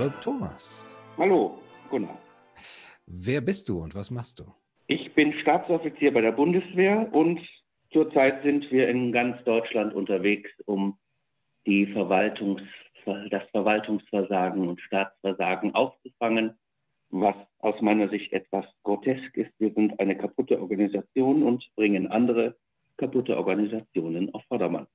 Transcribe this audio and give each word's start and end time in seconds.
Hallo 0.00 0.12
Thomas. 0.22 0.90
Hallo, 1.18 1.58
Gunnar. 1.90 2.18
Wer 3.04 3.42
bist 3.42 3.68
du 3.68 3.82
und 3.82 3.94
was 3.94 4.10
machst 4.10 4.38
du? 4.38 4.44
Ich 4.86 5.12
bin 5.12 5.34
Stabsoffizier 5.42 6.10
bei 6.14 6.22
der 6.22 6.32
Bundeswehr 6.32 7.12
und 7.12 7.38
zurzeit 7.92 8.42
sind 8.42 8.70
wir 8.70 8.88
in 8.88 9.12
ganz 9.12 9.44
Deutschland 9.44 9.92
unterwegs, 9.92 10.48
um 10.64 10.96
die 11.66 11.86
Verwaltungs, 11.86 12.62
das 13.28 13.42
Verwaltungsversagen 13.50 14.66
und 14.68 14.80
Staatsversagen 14.80 15.74
aufzufangen, 15.74 16.58
was 17.10 17.36
aus 17.58 17.78
meiner 17.82 18.08
Sicht 18.08 18.32
etwas 18.32 18.64
grotesk 18.84 19.36
ist. 19.36 19.52
Wir 19.58 19.74
sind 19.74 20.00
eine 20.00 20.16
kaputte 20.16 20.62
Organisation 20.62 21.42
und 21.42 21.62
bringen 21.76 22.06
andere 22.06 22.56
kaputte 22.96 23.36
Organisationen 23.36 24.32
auf 24.32 24.44
Vordermann. 24.48 24.86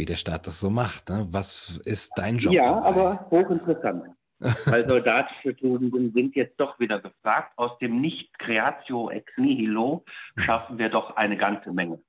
Wie 0.00 0.06
der 0.06 0.16
Staat 0.16 0.46
das 0.46 0.58
so 0.58 0.70
macht. 0.70 1.10
Ne? 1.10 1.26
Was 1.30 1.78
ist 1.84 2.12
dein 2.16 2.38
Job? 2.38 2.54
Ja, 2.54 2.74
dabei? 2.76 2.86
aber 2.86 3.26
hochinteressant. 3.30 4.04
Weil 4.64 4.88
soldatische 4.88 5.54
Tugenden 5.54 6.14
sind 6.14 6.34
jetzt 6.36 6.58
doch 6.58 6.80
wieder 6.80 7.00
gefragt. 7.00 7.52
Aus 7.56 7.78
dem 7.80 8.00
Nicht-Creatio 8.00 9.10
ex 9.10 9.30
nihilo 9.36 10.02
schaffen 10.38 10.78
wir 10.78 10.88
doch 10.88 11.16
eine 11.16 11.36
ganze 11.36 11.70
Menge. 11.70 12.00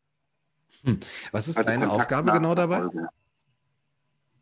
Hm. 0.85 1.02
Was 1.34 1.49
ist 1.49 1.58
also 1.58 1.68
deine 1.68 1.91
Aufgabe 1.91 2.32
genau 2.32 2.55
dabei? 2.55 2.88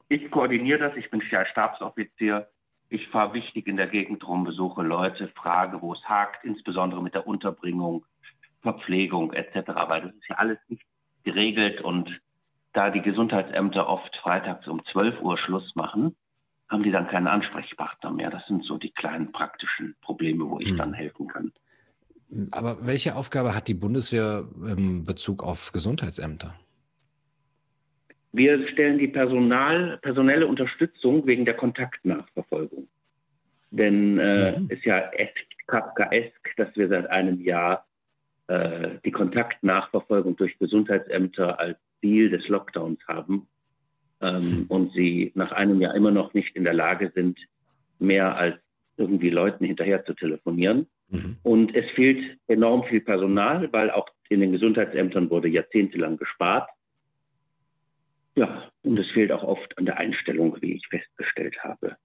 Ich 0.10 0.30
koordiniere 0.30 0.78
das. 0.78 0.96
Ich 0.96 1.10
bin 1.10 1.24
ja 1.32 1.44
Stabsoffizier. 1.48 2.48
Ich 2.90 3.08
fahre 3.08 3.34
wichtig 3.34 3.66
in 3.66 3.78
der 3.78 3.88
Gegend 3.88 4.28
rum, 4.28 4.44
besuche 4.44 4.84
Leute, 4.84 5.28
frage, 5.30 5.82
wo 5.82 5.94
es 5.94 6.04
hakt, 6.04 6.46
insbesondere 6.46 7.02
mit 7.02 7.16
der 7.16 7.26
Unterbringung, 7.26 8.06
Verpflegung 8.62 9.34
etc., 9.34 9.72
weil 9.88 10.02
das 10.02 10.14
ist 10.14 10.30
ja 10.30 10.36
alles 10.36 10.60
nicht 10.68 10.86
geregelt 11.24 11.82
und 11.82 12.22
da 12.74 12.90
die 12.90 13.02
Gesundheitsämter 13.02 13.88
oft 13.88 14.16
freitags 14.18 14.68
um 14.68 14.84
12 14.92 15.22
Uhr 15.22 15.38
Schluss 15.38 15.76
machen, 15.76 16.16
haben 16.68 16.84
die 16.84 16.92
dann 16.92 17.08
keinen 17.08 17.28
Ansprechpartner 17.28 18.12
mehr. 18.12 18.30
Das 18.30 18.46
sind 18.48 18.64
so 18.64 18.78
die 18.78 18.92
kleinen 18.92 19.32
praktischen 19.32 19.96
Probleme, 20.02 20.48
wo 20.50 20.60
ich 20.60 20.70
hm. 20.70 20.78
dann 20.78 20.94
helfen 20.94 21.28
kann. 21.28 21.52
Aber 22.52 22.86
welche 22.86 23.16
Aufgabe 23.16 23.56
hat 23.56 23.68
die 23.68 23.74
Bundeswehr 23.74 24.48
in 24.64 25.04
Bezug 25.04 25.44
auf 25.44 25.72
Gesundheitsämter? 25.72 26.54
Wir 28.32 28.68
stellen 28.68 29.00
die 29.00 29.08
Personal, 29.08 29.98
personelle 30.04 30.46
Unterstützung 30.46 31.26
wegen 31.26 31.46
der 31.46 31.56
Kontaktnachverfolgung. 31.56 32.88
Denn 33.72 34.20
äh, 34.20 34.60
mhm. 34.60 34.70
ist 34.70 34.86
ja 34.86 35.10
kafkaesk, 35.66 36.56
dass 36.58 36.76
wir 36.76 36.88
seit 36.90 37.10
einem 37.10 37.42
Jahr 37.42 37.88
äh, 38.48 38.98
die 39.04 39.12
Kontaktnachverfolgung 39.12 40.36
durch 40.36 40.58
Gesundheitsämter 40.60 41.60
als 41.60 41.80
Ziel 42.00 42.30
des 42.30 42.48
Lockdowns 42.48 43.00
haben 43.08 43.48
ähm, 44.22 44.66
und 44.68 44.94
sie 44.94 45.32
nach 45.36 45.52
einem 45.52 45.82
Jahr 45.82 45.96
immer 45.96 46.12
noch 46.12 46.34
nicht 46.34 46.56
in 46.56 46.64
der 46.64 46.74
Lage 46.74 47.12
sind, 47.14 47.40
mehr 48.00 48.36
als 48.36 48.58
irgendwie 48.98 49.30
Leuten 49.30 49.66
hinterher 49.66 50.06
zu 50.06 50.14
telefonieren. 50.14 50.88
Mhm. 51.10 51.38
Und 51.44 51.76
es 51.76 51.90
fehlt 51.92 52.38
enorm 52.48 52.84
viel 52.84 53.02
Personal, 53.02 53.72
weil 53.72 53.90
auch 53.92 54.08
in 54.30 54.42
den 54.42 54.52
Gesundheitsämtern 54.52 55.30
wurde 55.30 55.48
jahrzehntelang 55.48 56.18
gespart. 56.18 56.70
Ja, 58.36 58.72
und 58.84 58.98
es 58.98 59.10
fehlt 59.12 59.32
auch 59.32 59.44
oft 59.44 59.78
an 59.78 59.86
der 59.86 59.98
Einstellung, 59.98 60.56
wie 60.62 60.74
ich 60.74 60.88
festgestellt 60.88 61.58
habe. 61.64 61.98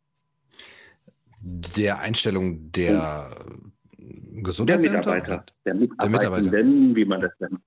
Der 1.40 2.00
Einstellung 2.00 2.72
der 2.72 3.36
Gesundheitsämter? 4.42 5.44
Der 5.64 5.74
Mitarbeiter, 5.74 6.00
der 6.00 6.08
Mitarbeitenden, 6.08 6.52
der 6.52 6.64
Mitarbeiter. 6.64 6.96
wie 6.96 7.04
man 7.04 7.20
das 7.20 7.32
nennt. 7.38 7.60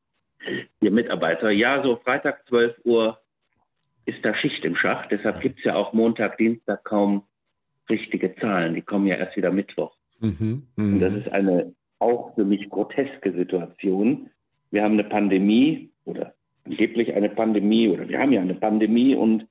Die 0.81 0.89
Mitarbeiter. 0.89 1.49
Ja, 1.49 1.83
so 1.83 1.97
Freitag 1.97 2.47
12 2.47 2.75
Uhr 2.85 3.19
ist 4.05 4.23
da 4.23 4.33
Schicht 4.35 4.63
im 4.63 4.75
Schacht. 4.75 5.11
Deshalb 5.11 5.41
gibt 5.41 5.59
es 5.59 5.65
ja 5.65 5.75
auch 5.75 5.93
Montag, 5.93 6.37
Dienstag 6.37 6.83
kaum 6.83 7.23
richtige 7.89 8.35
Zahlen. 8.35 8.75
Die 8.75 8.81
kommen 8.81 9.07
ja 9.07 9.15
erst 9.15 9.35
wieder 9.35 9.51
Mittwoch. 9.51 9.95
Mhm, 10.19 10.67
mh. 10.75 10.83
Und 10.93 10.99
das 10.99 11.13
ist 11.13 11.29
eine 11.29 11.73
auch 11.99 12.35
für 12.35 12.45
mich 12.45 12.69
groteske 12.69 13.33
Situation. 13.33 14.29
Wir 14.71 14.83
haben 14.83 14.93
eine 14.93 15.03
Pandemie 15.03 15.89
oder 16.05 16.33
angeblich 16.65 17.13
eine 17.13 17.29
Pandemie 17.29 17.89
oder 17.89 18.07
wir 18.07 18.19
haben 18.19 18.31
ja 18.31 18.41
eine 18.41 18.55
Pandemie 18.55 19.15
und 19.15 19.47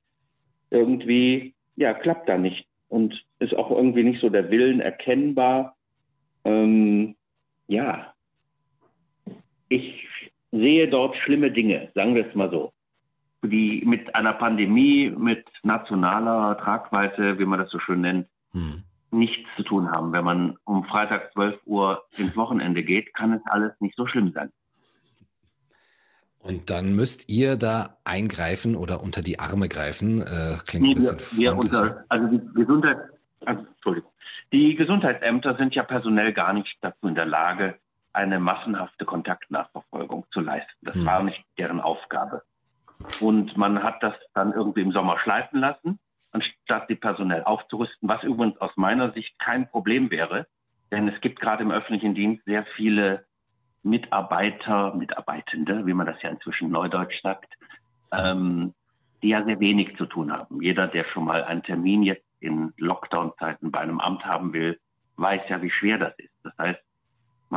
irgendwie, 0.69 1.53
ja, 1.75 1.93
klappt 1.93 2.29
da 2.29 2.37
nicht. 2.37 2.67
Und 2.89 3.21
ist 3.39 3.53
auch 3.53 3.69
irgendwie 3.69 4.03
nicht 4.03 4.21
so 4.21 4.29
der 4.29 4.49
Willen 4.49 4.79
erkennbar. 4.79 5.75
Ähm, 6.45 7.15
ja, 7.67 8.13
ich 9.69 10.06
sehe 10.51 10.87
dort 10.87 11.15
schlimme 11.17 11.51
Dinge, 11.51 11.89
sagen 11.93 12.15
wir 12.15 12.27
es 12.27 12.35
mal 12.35 12.49
so 12.49 12.73
die 13.43 13.83
mit 13.85 14.15
einer 14.15 14.33
Pandemie, 14.33 15.09
mit 15.09 15.45
nationaler 15.63 16.57
Tragweite, 16.57 17.39
wie 17.39 17.45
man 17.45 17.59
das 17.59 17.69
so 17.69 17.79
schön 17.79 18.01
nennt, 18.01 18.27
hm. 18.51 18.83
nichts 19.11 19.47
zu 19.55 19.63
tun 19.63 19.91
haben. 19.91 20.11
Wenn 20.11 20.25
man 20.25 20.57
um 20.63 20.83
Freitag 20.85 21.31
12 21.33 21.59
Uhr 21.65 22.03
ins 22.17 22.35
Wochenende 22.35 22.83
geht, 22.83 23.13
kann 23.13 23.33
es 23.33 23.41
alles 23.45 23.73
nicht 23.79 23.95
so 23.95 24.07
schlimm 24.07 24.31
sein. 24.33 24.51
Und 26.39 26.69
dann 26.69 26.95
müsst 26.95 27.29
ihr 27.29 27.57
da 27.57 27.97
eingreifen 28.05 28.75
oder 28.75 29.03
unter 29.03 29.21
die 29.21 29.39
Arme 29.39 29.67
greifen. 29.67 30.21
Äh, 30.21 30.57
klingt 30.65 30.85
nee, 30.85 30.91
ein 30.91 30.95
bisschen 30.95 31.19
wir, 31.37 31.51
wir 31.51 31.57
unter, 31.57 32.05
Also 32.07 32.27
die 32.27 32.53
Gesundheit, 32.53 32.97
also, 33.45 33.65
Entschuldigung. 33.65 34.11
Die 34.53 34.75
Gesundheitsämter 34.75 35.57
sind 35.57 35.75
ja 35.75 35.83
personell 35.83 36.31
gar 36.31 36.53
nicht 36.53 36.77
dazu 36.79 37.07
in 37.07 37.15
der 37.15 37.25
Lage, 37.25 37.75
eine 38.17 38.39
massenhafte 38.39 39.05
Kontaktnachverfolgung 39.05 40.25
zu 40.31 40.41
leisten. 40.41 40.73
Das 40.81 40.95
hm. 40.95 41.05
war 41.05 41.23
nicht 41.23 41.43
deren 41.59 41.79
Aufgabe. 41.79 42.41
Und 43.21 43.55
man 43.55 43.83
hat 43.83 44.01
das 44.01 44.15
dann 44.33 44.53
irgendwie 44.53 44.81
im 44.81 44.91
Sommer 44.91 45.19
schleifen 45.19 45.59
lassen, 45.59 45.99
anstatt 46.31 46.87
sie 46.87 46.95
personell 46.95 47.43
aufzurüsten, 47.43 48.09
was 48.09 48.23
übrigens 48.23 48.57
aus 48.57 48.71
meiner 48.75 49.11
Sicht 49.11 49.37
kein 49.37 49.69
Problem 49.69 50.09
wäre. 50.09 50.47
Denn 50.91 51.07
es 51.07 51.21
gibt 51.21 51.39
gerade 51.39 51.61
im 51.61 51.71
öffentlichen 51.71 52.15
Dienst 52.15 52.43
sehr 52.45 52.65
viele 52.75 53.25
Mitarbeiter, 53.83 54.95
Mitarbeitende, 54.95 55.85
wie 55.85 55.93
man 55.93 56.07
das 56.07 56.19
ja 56.23 56.31
inzwischen 56.31 56.71
neudeutsch 56.71 57.21
sagt, 57.21 57.53
ähm, 58.11 58.73
die 59.21 59.29
ja 59.29 59.43
sehr 59.43 59.59
wenig 59.59 59.95
zu 59.97 60.07
tun 60.07 60.31
haben. 60.31 60.61
Jeder, 60.61 60.87
der 60.87 61.05
schon 61.05 61.25
mal 61.25 61.43
einen 61.43 61.61
Termin 61.61 62.01
jetzt 62.01 62.25
in 62.39 62.73
Lockdown-Zeiten 62.77 63.71
bei 63.71 63.79
einem 63.79 63.99
Amt 63.99 64.25
haben 64.25 64.53
will, 64.53 64.79
weiß 65.17 65.41
ja, 65.49 65.61
wie 65.61 65.71
schwer 65.71 65.99
das 65.99 66.17
ist. 66.17 66.33
Das 66.43 66.57
heißt, 66.57 66.79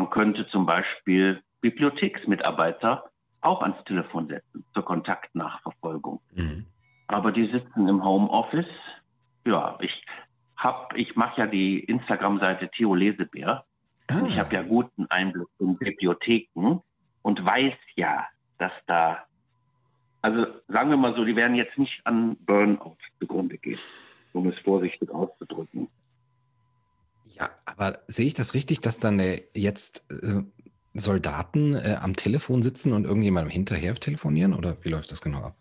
man 0.00 0.08
könnte 0.08 0.48
zum 0.48 0.64
Beispiel 0.64 1.42
Bibliotheksmitarbeiter 1.60 3.04
auch 3.42 3.60
ans 3.60 3.84
Telefon 3.84 4.28
setzen 4.28 4.64
zur 4.72 4.82
Kontaktnachverfolgung. 4.82 6.22
Mhm. 6.34 6.64
Aber 7.08 7.32
die 7.32 7.50
sitzen 7.50 7.86
im 7.86 8.02
Homeoffice. 8.02 8.72
Ja, 9.44 9.76
ich 9.82 10.02
hab, 10.56 10.96
ich 10.96 11.16
mache 11.16 11.42
ja 11.42 11.46
die 11.46 11.80
Instagram-Seite 11.80 12.70
Theo 12.70 12.94
Lesebär. 12.94 13.66
Ah. 14.08 14.22
Ich 14.26 14.38
habe 14.38 14.54
ja 14.54 14.62
guten 14.62 15.04
Einblick 15.10 15.48
in 15.58 15.76
Bibliotheken 15.76 16.80
und 17.20 17.44
weiß 17.44 17.74
ja, 17.96 18.26
dass 18.56 18.72
da, 18.86 19.18
also 20.22 20.46
sagen 20.68 20.88
wir 20.88 20.96
mal 20.96 21.14
so, 21.14 21.26
die 21.26 21.36
werden 21.36 21.56
jetzt 21.56 21.76
nicht 21.76 22.00
an 22.04 22.38
Burnout 22.46 22.96
zugrunde 23.18 23.58
gehen, 23.58 23.78
um 24.32 24.48
es 24.48 24.58
vorsichtig 24.60 25.10
auszudrücken. 25.10 25.89
Aber 27.80 27.98
sehe 28.08 28.26
ich 28.26 28.34
das 28.34 28.52
richtig, 28.52 28.82
dass 28.82 29.00
dann 29.00 29.22
jetzt 29.54 30.04
äh, 30.10 30.42
Soldaten 30.92 31.74
äh, 31.74 31.96
am 32.00 32.14
Telefon 32.14 32.60
sitzen 32.60 32.92
und 32.92 33.06
irgendjemandem 33.06 33.50
hinterher 33.50 33.94
telefonieren 33.94 34.52
oder 34.52 34.76
wie 34.82 34.90
läuft 34.90 35.10
das 35.10 35.22
genau 35.22 35.38
ab? 35.38 35.54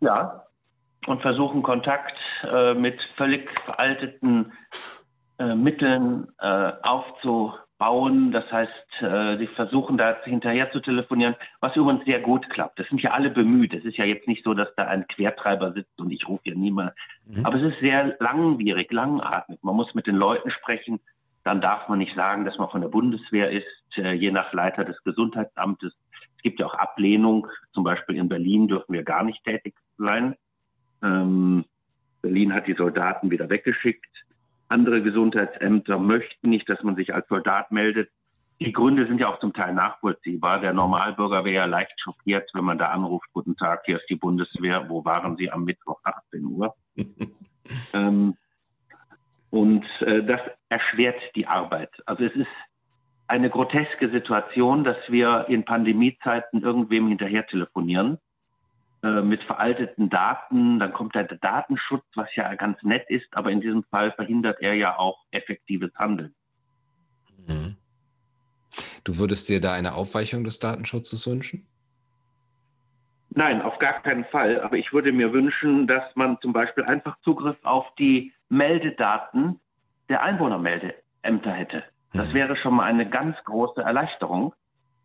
Ja, 0.00 0.44
und 1.06 1.20
versuchen 1.20 1.62
Kontakt 1.62 2.16
äh, 2.42 2.72
mit 2.72 2.98
völlig 3.18 3.50
veralteten 3.66 4.52
äh, 5.38 5.54
Mitteln 5.54 6.28
äh, 6.38 6.72
aufzubauen. 6.82 8.32
Das 8.32 8.50
heißt, 8.50 9.02
äh, 9.02 9.36
sie 9.36 9.48
versuchen 9.48 9.98
da 9.98 10.16
hinterher 10.24 10.72
zu 10.72 10.80
telefonieren, 10.80 11.36
was 11.60 11.76
übrigens 11.76 12.06
sehr 12.06 12.20
gut 12.20 12.48
klappt. 12.48 12.78
Das 12.78 12.88
sind 12.88 13.02
ja 13.02 13.10
alle 13.10 13.28
bemüht. 13.28 13.74
Es 13.74 13.84
ist 13.84 13.98
ja 13.98 14.06
jetzt 14.06 14.26
nicht 14.26 14.42
so, 14.42 14.54
dass 14.54 14.68
da 14.76 14.84
ein 14.84 15.06
Quertreiber 15.06 15.72
sitzt 15.72 16.00
und 16.00 16.10
ich 16.12 16.26
rufe 16.26 16.48
ja 16.48 16.54
niemand. 16.54 16.92
Mhm. 17.26 17.44
Aber 17.44 17.56
es 17.56 17.74
ist 17.74 17.80
sehr 17.80 18.16
langwierig, 18.20 18.90
langatmig. 18.90 19.58
Man 19.62 19.76
muss 19.76 19.94
mit 19.94 20.06
den 20.06 20.16
Leuten 20.16 20.50
sprechen. 20.50 20.98
Dann 21.48 21.62
darf 21.62 21.88
man 21.88 21.98
nicht 21.98 22.14
sagen, 22.14 22.44
dass 22.44 22.58
man 22.58 22.68
von 22.68 22.82
der 22.82 22.88
Bundeswehr 22.88 23.50
ist 23.50 23.96
äh, 23.96 24.12
je 24.12 24.30
nach 24.30 24.52
Leiter 24.52 24.84
des 24.84 25.02
Gesundheitsamtes. 25.02 25.94
Es 26.36 26.42
gibt 26.42 26.60
ja 26.60 26.66
auch 26.66 26.74
Ablehnung. 26.74 27.46
Zum 27.72 27.84
Beispiel 27.84 28.16
in 28.16 28.28
Berlin 28.28 28.68
dürfen 28.68 28.92
wir 28.92 29.02
gar 29.02 29.24
nicht 29.24 29.42
tätig 29.44 29.74
sein. 29.96 30.36
Ähm, 31.02 31.64
Berlin 32.20 32.52
hat 32.52 32.66
die 32.66 32.74
Soldaten 32.74 33.30
wieder 33.30 33.48
weggeschickt. 33.48 34.26
Andere 34.68 35.00
Gesundheitsämter 35.00 35.98
möchten 35.98 36.50
nicht, 36.50 36.68
dass 36.68 36.82
man 36.82 36.96
sich 36.96 37.14
als 37.14 37.26
Soldat 37.28 37.72
meldet. 37.72 38.10
Die 38.60 38.72
Gründe 38.72 39.06
sind 39.06 39.18
ja 39.18 39.32
auch 39.32 39.40
zum 39.40 39.54
Teil 39.54 39.72
nachvollziehbar. 39.72 40.60
Der 40.60 40.74
Normalbürger 40.74 41.46
wäre 41.46 41.54
ja 41.54 41.64
leicht 41.64 41.98
schockiert, 41.98 42.50
wenn 42.52 42.64
man 42.64 42.76
da 42.76 42.88
anruft, 42.88 43.32
guten 43.32 43.56
Tag, 43.56 43.84
hier 43.86 43.96
ist 43.96 44.10
die 44.10 44.16
Bundeswehr, 44.16 44.90
wo 44.90 45.02
waren 45.02 45.38
Sie 45.38 45.50
am 45.50 45.64
Mittwoch 45.64 46.00
18 46.04 46.44
Uhr? 46.44 46.74
ähm, 47.94 48.36
und 49.48 49.86
äh, 50.02 50.22
das 50.22 50.42
erschwert 50.68 51.20
die 51.34 51.46
Arbeit. 51.46 51.90
Also 52.06 52.24
es 52.24 52.34
ist 52.34 52.48
eine 53.26 53.50
groteske 53.50 54.10
Situation, 54.10 54.84
dass 54.84 54.96
wir 55.08 55.46
in 55.48 55.64
Pandemiezeiten 55.64 56.62
irgendwem 56.62 57.08
hinterher 57.08 57.46
telefonieren. 57.46 58.18
äh, 59.02 59.22
mit 59.22 59.44
veralteten 59.44 60.10
Daten. 60.10 60.80
Dann 60.80 60.92
kommt 60.92 61.14
der 61.14 61.22
Datenschutz, 61.22 62.04
was 62.16 62.34
ja 62.34 62.52
ganz 62.56 62.82
nett 62.82 63.08
ist, 63.08 63.28
aber 63.30 63.52
in 63.52 63.60
diesem 63.60 63.84
Fall 63.84 64.10
verhindert 64.10 64.60
er 64.60 64.74
ja 64.74 64.98
auch 64.98 65.24
effektives 65.30 65.94
Handeln. 65.94 66.34
Mhm. 67.46 67.76
Du 69.04 69.16
würdest 69.18 69.48
dir 69.48 69.60
da 69.60 69.72
eine 69.72 69.94
Aufweichung 69.94 70.42
des 70.42 70.58
Datenschutzes 70.58 71.26
wünschen? 71.28 71.64
Nein, 73.30 73.62
auf 73.62 73.78
gar 73.78 74.02
keinen 74.02 74.24
Fall. 74.24 74.60
Aber 74.62 74.76
ich 74.76 74.92
würde 74.92 75.12
mir 75.12 75.32
wünschen, 75.32 75.86
dass 75.86 76.04
man 76.16 76.36
zum 76.40 76.52
Beispiel 76.52 76.82
einfach 76.82 77.16
Zugriff 77.20 77.56
auf 77.62 77.86
die 78.00 78.32
Meldedaten 78.48 79.60
der 80.08 80.22
Einwohnermeldeämter 80.22 81.52
hätte. 81.52 81.84
Das 82.12 82.28
mhm. 82.28 82.34
wäre 82.34 82.56
schon 82.56 82.74
mal 82.74 82.84
eine 82.84 83.08
ganz 83.08 83.36
große 83.44 83.80
Erleichterung. 83.80 84.54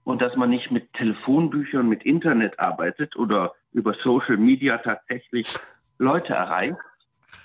Und 0.06 0.22
dass 0.22 0.36
man 0.36 0.50
nicht 0.50 0.70
mit 0.70 0.92
Telefonbüchern, 0.94 1.88
mit 1.88 2.04
Internet 2.04 2.60
arbeitet 2.60 3.16
oder 3.16 3.54
über 3.72 3.94
Social 4.04 4.36
Media 4.36 4.78
tatsächlich 4.80 5.48
Leute 5.98 6.34
erreicht, 6.34 6.76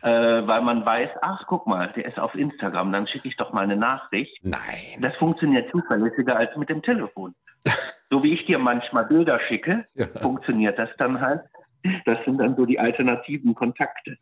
äh, 0.02 0.08
weil 0.08 0.62
man 0.62 0.84
weiß, 0.84 1.10
ach, 1.22 1.44
guck 1.46 1.68
mal, 1.68 1.92
der 1.94 2.06
ist 2.06 2.18
auf 2.18 2.34
Instagram, 2.34 2.92
dann 2.92 3.06
schicke 3.06 3.28
ich 3.28 3.36
doch 3.36 3.52
mal 3.52 3.62
eine 3.62 3.76
Nachricht. 3.76 4.36
Nein. 4.42 5.00
Das 5.00 5.14
funktioniert 5.16 5.70
zuverlässiger 5.70 6.36
als 6.36 6.56
mit 6.56 6.68
dem 6.68 6.82
Telefon. 6.82 7.34
so 8.10 8.22
wie 8.22 8.34
ich 8.34 8.44
dir 8.46 8.58
manchmal 8.58 9.06
Bilder 9.06 9.38
schicke, 9.48 9.86
ja. 9.94 10.06
funktioniert 10.20 10.78
das 10.78 10.90
dann 10.98 11.20
halt. 11.20 11.42
Das 12.04 12.18
sind 12.24 12.38
dann 12.38 12.56
so 12.56 12.66
die 12.66 12.80
alternativen 12.80 13.54
Kontakte. 13.54 14.18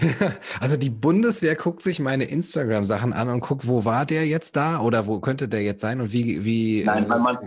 Also 0.60 0.76
die 0.76 0.90
Bundeswehr 0.90 1.54
guckt 1.54 1.82
sich 1.82 2.00
meine 2.00 2.24
Instagram-Sachen 2.24 3.12
an 3.12 3.28
und 3.28 3.40
guckt, 3.40 3.66
wo 3.66 3.84
war 3.84 4.06
der 4.06 4.26
jetzt 4.26 4.56
da 4.56 4.80
oder 4.80 5.06
wo 5.06 5.20
könnte 5.20 5.48
der 5.48 5.62
jetzt 5.62 5.80
sein 5.80 6.00
und 6.00 6.12
wie. 6.12 6.44
wie 6.44 6.84
Nein, 6.84 7.08
weil 7.08 7.20
man, 7.20 7.38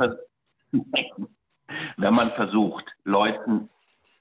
wenn 1.98 2.14
man 2.14 2.30
versucht, 2.32 2.86
Leuten, 3.04 3.70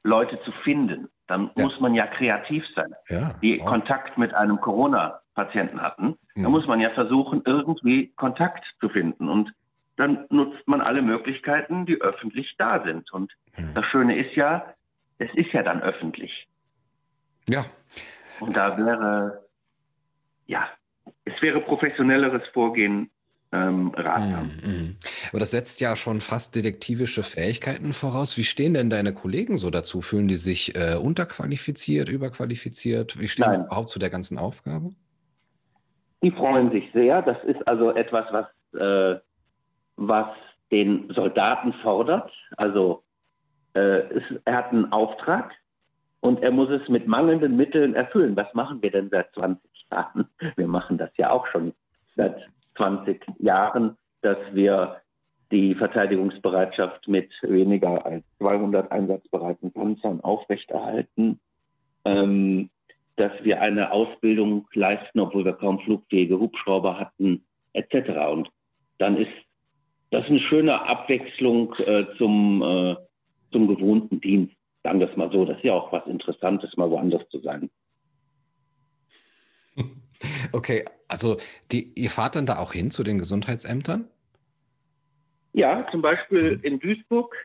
Leute 0.02 0.40
zu 0.44 0.52
finden, 0.64 1.08
dann 1.26 1.50
ja. 1.56 1.64
muss 1.64 1.78
man 1.80 1.94
ja 1.94 2.06
kreativ 2.06 2.64
sein. 2.74 2.94
Ja, 3.08 3.34
die 3.42 3.58
wow. 3.60 3.66
Kontakt 3.66 4.18
mit 4.18 4.34
einem 4.34 4.60
Corona-Patienten 4.60 5.80
hatten, 5.80 6.18
hm. 6.34 6.42
da 6.42 6.48
muss 6.48 6.66
man 6.66 6.80
ja 6.80 6.90
versuchen, 6.90 7.42
irgendwie 7.44 8.12
Kontakt 8.16 8.64
zu 8.80 8.88
finden. 8.88 9.28
Und 9.28 9.52
dann 9.96 10.26
nutzt 10.30 10.66
man 10.66 10.80
alle 10.80 11.02
Möglichkeiten, 11.02 11.84
die 11.84 12.00
öffentlich 12.00 12.54
da 12.56 12.82
sind. 12.84 13.12
Und 13.12 13.32
hm. 13.52 13.74
das 13.74 13.84
Schöne 13.86 14.16
ist 14.16 14.34
ja, 14.36 14.64
es 15.18 15.32
ist 15.34 15.52
ja 15.52 15.62
dann 15.62 15.82
öffentlich. 15.82 16.48
Ja. 17.48 17.64
Und 18.40 18.56
da 18.56 18.76
wäre, 18.78 19.44
ja, 20.46 20.68
es 21.24 21.34
wäre 21.40 21.60
professionelleres 21.60 22.42
Vorgehen 22.52 23.10
ähm, 23.52 23.92
ratsam. 23.96 24.50
Mm, 24.62 24.70
mm. 24.70 24.96
Aber 25.30 25.40
das 25.40 25.52
setzt 25.52 25.80
ja 25.80 25.96
schon 25.96 26.20
fast 26.20 26.54
detektivische 26.54 27.22
Fähigkeiten 27.22 27.92
voraus. 27.92 28.36
Wie 28.36 28.44
stehen 28.44 28.74
denn 28.74 28.90
deine 28.90 29.14
Kollegen 29.14 29.56
so 29.56 29.70
dazu? 29.70 30.02
Fühlen 30.02 30.28
die 30.28 30.36
sich 30.36 30.76
äh, 30.76 30.96
unterqualifiziert, 30.96 32.08
überqualifiziert? 32.08 33.18
Wie 33.18 33.28
stehen 33.28 33.46
Nein. 33.46 33.60
die 33.60 33.66
überhaupt 33.66 33.88
zu 33.88 33.98
der 33.98 34.10
ganzen 34.10 34.38
Aufgabe? 34.38 34.90
Die 36.22 36.30
freuen 36.30 36.70
sich 36.72 36.90
sehr. 36.92 37.22
Das 37.22 37.42
ist 37.44 37.66
also 37.66 37.94
etwas, 37.94 38.26
was 38.32 38.46
äh, 38.80 39.18
was 39.98 40.28
den 40.70 41.10
Soldaten 41.14 41.72
fordert. 41.82 42.30
Also 42.56 43.02
äh, 43.74 44.00
es, 44.10 44.22
er 44.44 44.56
hat 44.56 44.72
einen 44.72 44.92
Auftrag 44.92 45.52
und 46.20 46.42
er 46.42 46.50
muss 46.50 46.70
es 46.70 46.88
mit 46.88 47.06
mangelnden 47.06 47.56
Mitteln 47.56 47.94
erfüllen. 47.94 48.36
Was 48.36 48.52
machen 48.54 48.82
wir 48.82 48.90
denn 48.90 49.08
seit 49.10 49.32
20 49.34 49.62
Jahren? 49.90 50.28
Wir 50.56 50.68
machen 50.68 50.98
das 50.98 51.10
ja 51.16 51.30
auch 51.30 51.46
schon 51.48 51.72
seit 52.16 52.36
20 52.76 53.20
Jahren, 53.38 53.96
dass 54.22 54.38
wir 54.52 55.00
die 55.50 55.74
Verteidigungsbereitschaft 55.74 57.08
mit 57.08 57.30
weniger 57.42 58.04
als 58.04 58.24
200 58.38 58.90
einsatzbereiten 58.92 59.72
Panzern 59.72 60.20
aufrechterhalten, 60.20 61.40
ähm, 62.04 62.68
dass 63.16 63.32
wir 63.42 63.60
eine 63.60 63.92
Ausbildung 63.92 64.68
leisten, 64.74 65.20
obwohl 65.20 65.44
wir 65.44 65.54
kaum 65.54 65.80
flugfähige 65.80 66.38
Hubschrauber 66.38 66.98
hatten, 66.98 67.44
etc. 67.72 68.10
Und 68.30 68.50
dann 68.98 69.16
ist 69.16 69.32
das 70.10 70.26
eine 70.26 70.40
schöne 70.40 70.82
Abwechslung 70.82 71.74
äh, 71.86 72.04
zum, 72.16 72.62
äh, 72.62 72.96
zum 73.52 73.68
gewohnten 73.68 74.20
Dienst. 74.20 74.54
Sagen 74.88 75.00
wir 75.00 75.10
es 75.10 75.16
mal 75.18 75.30
so. 75.30 75.44
Das 75.44 75.58
ist 75.58 75.64
ja 75.64 75.74
auch 75.74 75.92
was 75.92 76.06
Interessantes, 76.06 76.74
mal 76.78 76.90
woanders 76.90 77.28
zu 77.28 77.40
sein. 77.40 77.70
Okay, 80.50 80.84
also 81.06 81.36
die, 81.70 81.92
ihr 81.94 82.10
fahrt 82.10 82.34
dann 82.34 82.46
da 82.46 82.58
auch 82.58 82.72
hin 82.72 82.90
zu 82.90 83.04
den 83.04 83.18
Gesundheitsämtern? 83.18 84.08
Ja, 85.52 85.86
zum 85.92 86.02
Beispiel 86.02 86.56
mhm. 86.56 86.64
in 86.64 86.80
Duisburg 86.80 87.36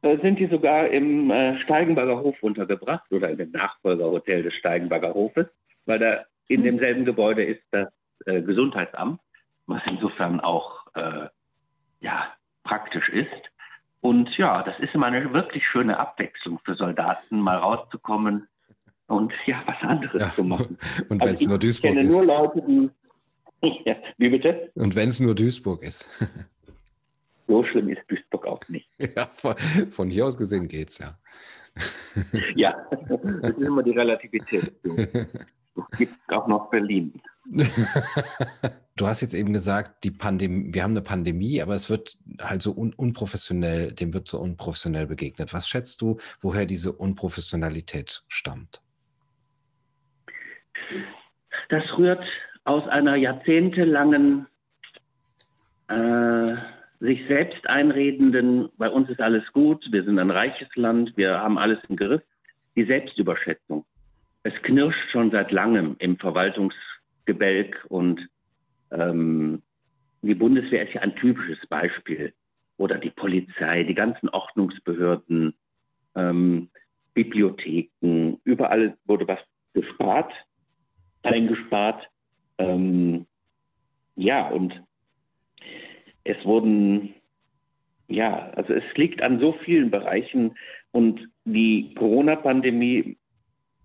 äh, 0.00 0.16
sind 0.22 0.38
die 0.38 0.46
sogar 0.46 0.88
im 0.88 1.30
äh, 1.30 1.60
Steigenberger 1.60 2.20
Hof 2.20 2.42
untergebracht 2.42 3.12
oder 3.12 3.28
in 3.28 3.36
dem 3.36 3.50
Nachfolgerhotel 3.50 4.42
des 4.44 4.54
Steigenberger 4.54 5.12
Hofes, 5.12 5.48
weil 5.84 5.98
da 5.98 6.24
in 6.46 6.60
mhm. 6.60 6.64
demselben 6.64 7.04
Gebäude 7.04 7.44
ist 7.44 7.62
das 7.72 7.88
äh, 8.24 8.40
Gesundheitsamt, 8.40 9.20
was 9.66 9.82
insofern 9.84 10.40
auch 10.40 10.86
äh, 10.94 11.26
ja, 12.00 12.32
praktisch 12.62 13.10
ist. 13.10 13.50
Und 14.00 14.36
ja, 14.36 14.62
das 14.62 14.78
ist 14.80 14.94
immer 14.94 15.06
eine 15.06 15.32
wirklich 15.32 15.66
schöne 15.66 15.98
Abwechslung 15.98 16.60
für 16.64 16.74
Soldaten, 16.74 17.40
mal 17.40 17.56
rauszukommen 17.56 18.46
und 19.08 19.32
ja, 19.46 19.62
was 19.66 19.76
anderes 19.82 20.22
ja. 20.22 20.32
zu 20.34 20.44
machen. 20.44 20.78
Und 21.08 21.20
wenn 21.20 21.28
es 21.28 21.40
also 21.40 21.48
nur 21.48 21.58
Duisburg 21.58 21.96
ist. 21.96 22.04
Ich 22.04 22.10
kenne 22.10 22.26
nur 22.26 22.26
Leute, 22.26 22.62
die. 22.66 22.90
Ja, 23.84 23.96
wie 24.18 24.28
bitte? 24.28 24.70
Und 24.74 24.94
wenn 24.94 25.08
es 25.08 25.18
nur 25.18 25.34
Duisburg 25.34 25.82
ist. 25.82 26.08
so 27.48 27.64
schlimm 27.64 27.88
ist 27.88 28.02
Duisburg 28.06 28.46
auch 28.46 28.60
nicht. 28.68 28.88
Ja, 28.98 29.26
von, 29.26 29.56
von 29.90 30.10
hier 30.10 30.26
aus 30.26 30.36
gesehen 30.36 30.68
geht's 30.68 30.98
ja. 30.98 31.18
ja, 32.54 32.86
das 33.08 33.20
ist 33.50 33.58
immer 33.58 33.82
die 33.82 33.90
Relativität. 33.90 34.74
Es 35.92 35.98
gibt 35.98 36.14
auch 36.28 36.46
noch 36.46 36.70
Berlin. 36.70 37.20
du 38.96 39.06
hast 39.06 39.20
jetzt 39.22 39.34
eben 39.34 39.52
gesagt, 39.52 40.04
die 40.04 40.10
Pandemie, 40.10 40.74
wir 40.74 40.82
haben 40.82 40.92
eine 40.92 41.02
Pandemie, 41.02 41.62
aber 41.62 41.74
es 41.74 41.88
wird 41.88 42.18
halt 42.40 42.62
so 42.62 42.72
un 42.72 42.92
unprofessionell, 42.92 43.92
dem 43.92 44.12
wird 44.12 44.28
so 44.28 44.38
unprofessionell 44.38 45.06
begegnet. 45.06 45.54
Was 45.54 45.68
schätzt 45.68 46.02
du, 46.02 46.18
woher 46.40 46.66
diese 46.66 46.92
Unprofessionalität 46.92 48.22
stammt? 48.28 48.82
Das 51.70 51.84
rührt 51.96 52.24
aus 52.64 52.86
einer 52.88 53.16
jahrzehntelangen 53.16 54.46
äh, 55.88 56.54
sich 57.00 57.26
selbst 57.28 57.68
einredenden, 57.68 58.68
bei 58.76 58.90
uns 58.90 59.08
ist 59.08 59.20
alles 59.20 59.44
gut, 59.52 59.86
wir 59.90 60.04
sind 60.04 60.18
ein 60.18 60.30
reiches 60.30 60.68
Land, 60.74 61.16
wir 61.16 61.38
haben 61.38 61.58
alles 61.58 61.78
im 61.88 61.96
Griff, 61.96 62.22
die 62.76 62.84
Selbstüberschätzung. 62.84 63.84
Es 64.48 64.62
knirscht 64.62 65.10
schon 65.10 65.30
seit 65.30 65.52
langem 65.52 65.96
im 65.98 66.16
Verwaltungsgebälk 66.16 67.84
und 67.90 68.26
ähm, 68.90 69.62
die 70.22 70.34
Bundeswehr 70.34 70.88
ist 70.88 70.94
ja 70.94 71.02
ein 71.02 71.14
typisches 71.16 71.58
Beispiel. 71.66 72.32
Oder 72.78 72.96
die 72.96 73.10
Polizei, 73.10 73.84
die 73.84 73.94
ganzen 73.94 74.30
Ordnungsbehörden, 74.30 75.52
ähm, 76.14 76.70
Bibliotheken, 77.12 78.38
überall 78.44 78.96
wurde 79.04 79.28
was 79.28 79.40
gespart, 79.74 80.32
eingespart. 81.24 82.08
Ähm, 82.56 83.26
ja, 84.16 84.48
und 84.48 84.82
es 86.24 86.42
wurden, 86.46 87.14
ja, 88.06 88.48
also 88.56 88.72
es 88.72 88.84
liegt 88.94 89.22
an 89.22 89.40
so 89.40 89.52
vielen 89.62 89.90
Bereichen 89.90 90.56
und 90.92 91.28
die 91.44 91.92
Corona-Pandemie 91.96 93.18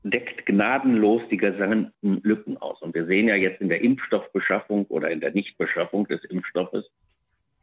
deckt 0.03 0.45
gnadenlos 0.45 1.21
die 1.31 1.37
gesamten 1.37 2.21
Lücken 2.23 2.57
aus. 2.57 2.81
Und 2.81 2.93
wir 2.93 3.05
sehen 3.05 3.27
ja 3.27 3.35
jetzt 3.35 3.61
in 3.61 3.69
der 3.69 3.81
Impfstoffbeschaffung 3.81 4.85
oder 4.87 5.09
in 5.09 5.21
der 5.21 5.31
Nichtbeschaffung 5.31 6.07
des 6.07 6.23
Impfstoffes, 6.25 6.85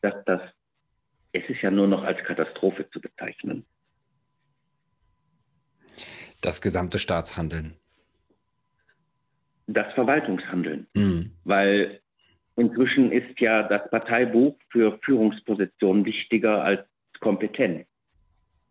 dass 0.01 0.15
das, 0.25 0.41
es 1.33 1.49
ist 1.49 1.61
ja 1.61 1.71
nur 1.71 1.87
noch 1.87 2.03
als 2.03 2.19
Katastrophe 2.25 2.89
zu 2.91 3.01
bezeichnen. 3.01 3.65
Das 6.41 6.63
gesamte 6.63 6.99
Staatshandeln. 6.99 7.77
Das 9.67 9.93
Verwaltungshandeln. 9.93 10.87
Mhm. 10.95 11.33
Weil 11.45 12.01
inzwischen 12.57 13.13
ist 13.13 13.39
ja 13.39 13.63
das 13.65 13.89
Parteibuch 13.91 14.57
für 14.71 14.99
Führungspositionen 15.03 16.07
wichtiger 16.07 16.65
als 16.65 16.81
Kompetenz. 17.21 17.87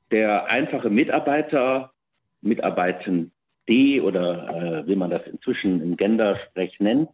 Der 0.09 0.45
einfache 0.45 0.89
Mitarbeiter, 0.89 1.93
Mitarbeiten 2.41 3.31
D 3.69 4.01
oder 4.01 4.81
äh, 4.83 4.87
wie 4.87 4.95
man 4.95 5.11
das 5.11 5.25
inzwischen 5.27 5.81
im 5.81 5.95
Gendersprech 5.95 6.79
nennt, 6.79 7.09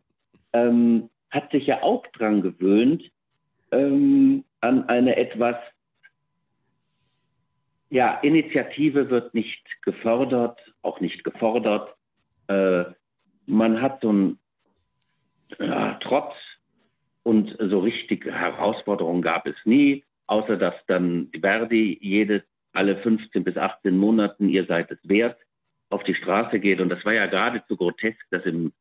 ähm, 0.54 1.10
hat 1.30 1.52
sich 1.52 1.68
ja 1.68 1.84
auch 1.84 2.08
dran 2.08 2.42
gewöhnt 2.42 3.04
ähm, 3.72 4.46
an 4.62 4.88
eine 4.90 5.18
etwas, 5.18 5.58
ja, 7.90 8.16
Initiative 8.22 9.10
wird 9.10 9.34
nicht 9.34 9.64
gefördert, 9.84 10.60
auch 10.82 11.00
nicht 11.00 11.24
gefordert. 11.24 11.94
Äh, 12.48 12.86
man 13.46 13.82
hat 13.82 14.02
so 14.02 14.10
einen 14.10 14.40
ja, 15.60 15.96
Trotz 16.02 16.34
und 17.24 17.56
so 17.60 17.80
richtige 17.80 18.34
Herausforderungen 18.34 19.22
gab 19.22 19.46
es 19.46 19.56
nie, 19.66 20.04
außer 20.28 20.58
dass 20.58 20.76
dann 20.88 21.30
Verdi 21.40 21.98
jede 22.02 22.44
alle 22.74 22.98
15 22.98 23.44
bis 23.44 23.56
18 23.56 23.98
Monaten, 23.98 24.50
ihr 24.50 24.66
seid 24.66 24.92
es 24.92 25.00
wert, 25.04 25.38
auf 25.96 26.04
die 26.04 26.14
Straße 26.14 26.60
geht. 26.60 26.82
Und 26.82 26.90
das 26.90 27.04
war 27.06 27.14
ja 27.14 27.26
geradezu 27.26 27.78
grotesk, 27.78 28.20
dass 28.30 28.46
im, 28.46 28.74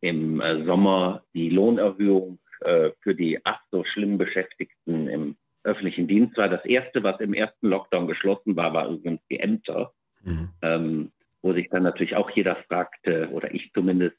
im 0.00 0.40
äh, 0.40 0.64
Sommer 0.64 1.22
die 1.32 1.48
Lohnerhöhung 1.48 2.40
äh, 2.60 2.90
für 3.00 3.14
die 3.14 3.38
ach 3.44 3.60
so 3.70 3.84
schlimm 3.84 4.18
Beschäftigten 4.18 5.08
im 5.08 5.36
öffentlichen 5.62 6.08
Dienst 6.08 6.36
war. 6.36 6.48
Das 6.48 6.64
erste, 6.64 7.04
was 7.04 7.20
im 7.20 7.34
ersten 7.34 7.68
Lockdown 7.68 8.08
geschlossen 8.08 8.56
war, 8.56 8.74
war 8.74 8.88
übrigens 8.88 9.20
die 9.30 9.38
Ämter, 9.38 9.92
mhm. 10.24 10.48
ähm, 10.62 11.12
wo 11.42 11.52
sich 11.52 11.68
dann 11.70 11.84
natürlich 11.84 12.16
auch 12.16 12.30
jeder 12.30 12.56
fragte, 12.68 13.28
oder 13.30 13.54
ich 13.54 13.70
zumindest, 13.72 14.16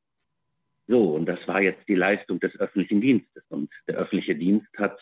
so, 0.87 1.15
und 1.15 1.25
das 1.25 1.45
war 1.47 1.61
jetzt 1.61 1.85
die 1.89 1.95
Leistung 1.95 2.39
des 2.39 2.57
öffentlichen 2.61 3.01
Dienstes. 3.01 3.43
Und 3.49 3.69
der 3.87 3.97
öffentliche 3.97 4.35
Dienst 4.35 4.69
hat 4.77 4.97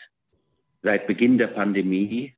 seit 0.82 1.06
Beginn 1.06 1.38
der 1.38 1.46
Pandemie 1.48 2.34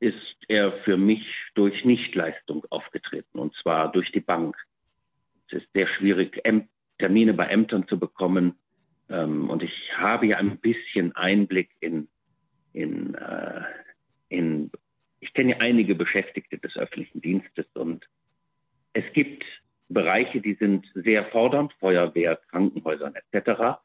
ist 0.00 0.36
er 0.48 0.72
für 0.84 0.96
mich 0.96 1.26
durch 1.54 1.84
Nichtleistung 1.84 2.64
aufgetreten, 2.70 3.38
und 3.38 3.54
zwar 3.56 3.92
durch 3.92 4.10
die 4.12 4.20
Bank. 4.20 4.56
Es 5.48 5.62
ist 5.62 5.72
sehr 5.72 5.86
schwierig, 5.86 6.42
Termine 6.98 7.34
bei 7.34 7.46
Ämtern 7.46 7.86
zu 7.88 7.98
bekommen. 7.98 8.54
Ähm, 9.08 9.50
und 9.50 9.62
ich 9.62 9.92
habe 9.96 10.26
ja 10.26 10.38
ein 10.38 10.58
bisschen 10.58 11.14
Einblick 11.16 11.70
in, 11.80 12.08
in, 12.72 13.14
äh, 13.14 13.62
in 14.28 14.70
ich 15.18 15.34
kenne 15.34 15.52
ja 15.52 15.56
einige 15.58 15.94
Beschäftigte 15.94 16.56
des 16.58 16.76
öffentlichen 16.76 17.20
Dienstes 17.20 17.66
und 17.74 18.06
es 18.92 19.04
gibt 19.12 19.44
Bereiche, 19.88 20.40
die 20.40 20.54
sind 20.54 20.86
sehr 20.94 21.26
fordernd, 21.26 21.72
Feuerwehr, 21.74 22.40
Krankenhäusern 22.50 23.14
etc. 23.14 23.80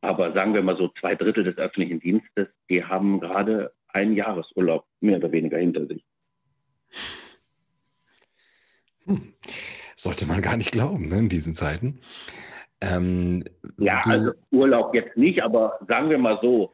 Aber 0.00 0.32
sagen 0.32 0.54
wir 0.54 0.62
mal 0.62 0.76
so 0.76 0.88
zwei 1.00 1.14
Drittel 1.14 1.44
des 1.44 1.58
öffentlichen 1.58 2.00
Dienstes, 2.00 2.48
die 2.68 2.82
haben 2.82 3.20
gerade 3.20 3.72
einen 3.94 4.14
Jahresurlaub 4.14 4.84
mehr 5.00 5.18
oder 5.18 5.32
weniger 5.32 5.58
hinter 5.58 5.86
sich. 5.86 6.04
Hm. 9.04 9.34
Sollte 9.96 10.26
man 10.26 10.42
gar 10.42 10.56
nicht 10.56 10.72
glauben 10.72 11.08
ne, 11.08 11.18
in 11.18 11.28
diesen 11.28 11.54
Zeiten. 11.54 12.00
Ähm, 12.80 13.44
ja, 13.76 14.02
also 14.06 14.32
Urlaub 14.50 14.94
jetzt 14.94 15.16
nicht, 15.16 15.42
aber 15.42 15.78
sagen 15.86 16.08
wir 16.08 16.18
mal 16.18 16.38
so, 16.40 16.72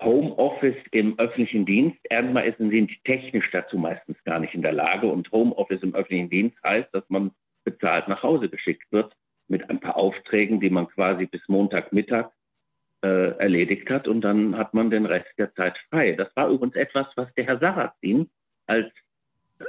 Homeoffice 0.00 0.76
im 0.92 1.18
öffentlichen 1.18 1.66
Dienst, 1.66 1.98
erstmal 2.08 2.54
sind 2.56 2.70
sie 2.70 2.88
technisch 3.04 3.50
dazu 3.50 3.76
meistens 3.78 4.16
gar 4.24 4.38
nicht 4.38 4.54
in 4.54 4.62
der 4.62 4.72
Lage 4.72 5.08
und 5.08 5.30
Homeoffice 5.32 5.82
im 5.82 5.94
öffentlichen 5.94 6.30
Dienst 6.30 6.56
heißt, 6.64 6.88
dass 6.92 7.02
man 7.08 7.32
bezahlt 7.64 8.06
nach 8.06 8.22
Hause 8.22 8.48
geschickt 8.48 8.86
wird 8.92 9.12
mit 9.48 9.68
ein 9.68 9.80
paar 9.80 9.96
Aufträgen, 9.96 10.60
die 10.60 10.70
man 10.70 10.86
quasi 10.88 11.26
bis 11.26 11.40
Montagmittag 11.48 12.30
äh, 13.02 13.30
erledigt 13.38 13.88
hat 13.90 14.08
und 14.08 14.22
dann 14.22 14.56
hat 14.56 14.74
man 14.74 14.90
den 14.90 15.06
Rest 15.06 15.30
der 15.38 15.54
Zeit 15.54 15.76
frei. 15.90 16.12
Das 16.12 16.34
war 16.34 16.48
übrigens 16.48 16.76
etwas, 16.76 17.06
was 17.16 17.32
der 17.34 17.44
Herr 17.44 17.58
Sarrazin, 17.58 18.28
als, 18.66 18.86